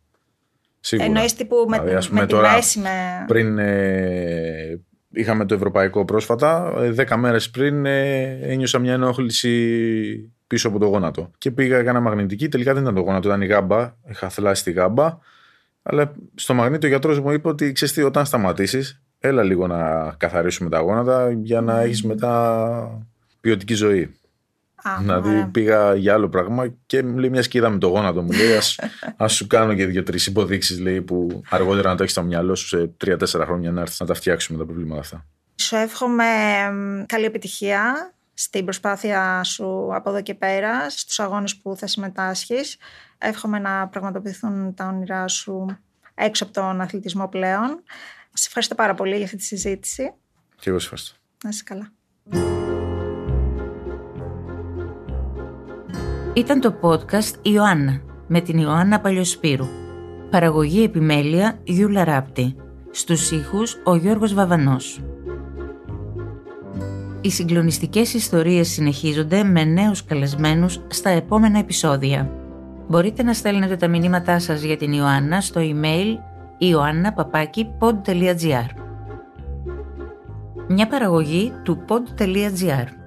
[0.80, 1.08] Σίγουρα.
[1.08, 2.90] Εννοείς τύπου με, Δηλαδή, ας πούμε, με τη τώρα, μέση με...
[3.28, 10.68] Πριν ε, είχαμε το ευρωπαϊκό πρόσφατα, ε, 10 μέρες πριν ε, ένιωσα μια ενόχληση πίσω
[10.68, 11.32] από το γόνατο.
[11.38, 14.72] Και πήγα, έκανα μαγνητική, τελικά δεν ήταν το γόνατο, ήταν η γάμπα, είχα θλάσει τη
[14.72, 15.18] γάμπα.
[15.84, 20.12] Αλλά στο μαγνήτη ο γιατρός μου είπε ότι ξέρεις τι, όταν σταματήσεις, έλα λίγο να
[20.18, 23.08] καθαρίσουμε τα γόνατα για να έχεις μετά
[23.42, 24.16] ποιοτική ζωή.
[24.82, 25.48] Α, Δηλαδή ωραία.
[25.48, 28.80] πήγα για άλλο πράγμα και μου λέει μια σκίδα με το γόνατο μου λέει ας,
[29.18, 32.68] ας σου κάνω και δύο-τρεις υποδείξεις λέει που αργότερα να το έχεις στο μυαλό σου
[32.68, 35.26] σε τρία-τέσσερα χρόνια να έρθεις να τα φτιάξουμε τα προβλήματα αυτά.
[35.56, 36.26] Σου εύχομαι
[36.68, 42.78] εμ, καλή επιτυχία στην προσπάθεια σου από εδώ και πέρα, στους αγώνες που θα συμμετάσχεις.
[43.18, 45.66] Εύχομαι να πραγματοποιηθούν τα όνειρά σου
[46.16, 47.84] έξω από τον αθλητισμό πλέον.
[48.34, 50.14] Σε ευχαριστώ πάρα πολύ για αυτή τη συζήτηση.
[50.60, 51.16] Και εγώ σε ευχαριστώ.
[51.44, 51.92] Να είσαι καλά.
[56.38, 59.66] Ήταν το podcast Ιωάννα με την Ιωάννα Παλιοσπύρου.
[60.30, 62.56] Παραγωγή επιμέλεια Γιούλα Ράπτη.
[62.92, 65.02] Στους ήχους ο Γιώργος Βαβανός.
[67.22, 72.32] Οι συγκλονιστικές ιστορίες συνεχίζονται με νέους καλεσμένους στα επόμενα επεισόδια.
[72.88, 76.16] Μπορείτε να στέλνετε τα μηνύματά σας για την Ιωάννα στο email
[76.62, 78.68] ioannapapaki.pod.gr
[80.68, 83.07] Μια παραγωγή του pod.gr